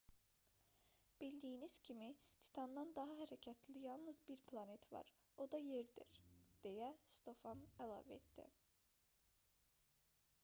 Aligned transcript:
bildiyimiz 1.23 1.73
kimi 1.87 2.07
titandan 2.45 2.93
daha 2.99 3.17
hərəkətli 3.19 3.83
yalnız 3.83 4.19
bir 4.29 4.39
planet 4.53 4.87
var 4.93 5.11
o 5.45 5.47
da 5.55 5.59
yerdir 5.65 6.17
deyə 6.65 6.87
stofan 7.17 7.61
əlavə 7.85 8.17
etdi 8.21 8.47